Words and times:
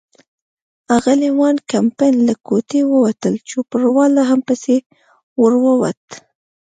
اغلې 0.97 1.29
وان 1.39 1.55
کمپن 1.71 2.13
له 2.27 2.33
کوټې 2.47 2.81
ووتل، 2.91 3.33
چوپړوال 3.49 4.13
هم 4.29 4.39
پسې 4.47 4.75
ور 5.39 5.53
ووت. 5.63 6.01